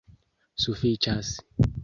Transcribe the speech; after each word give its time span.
sufiĉas 0.63 1.31